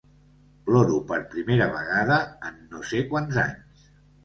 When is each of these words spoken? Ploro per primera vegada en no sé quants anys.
Ploro 0.69 0.95
per 1.11 1.19
primera 1.35 1.69
vegada 1.77 2.19
en 2.51 2.59
no 2.73 2.83
sé 2.95 3.05
quants 3.15 3.41
anys. 3.47 3.89